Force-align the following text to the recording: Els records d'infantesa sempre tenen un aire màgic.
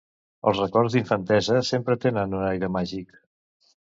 Els 0.51 0.61
records 0.61 0.95
d'infantesa 0.95 1.59
sempre 1.69 1.99
tenen 2.07 2.35
un 2.39 2.47
aire 2.49 2.71
màgic. 2.79 3.15